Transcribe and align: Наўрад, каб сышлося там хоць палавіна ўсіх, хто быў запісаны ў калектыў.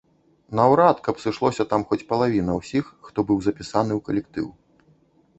Наўрад, 0.59 1.01
каб 1.07 1.15
сышлося 1.25 1.65
там 1.73 1.83
хоць 1.91 2.07
палавіна 2.13 2.55
ўсіх, 2.59 2.85
хто 3.09 3.19
быў 3.27 3.37
запісаны 3.49 3.91
ў 3.97 4.07
калектыў. 4.09 4.47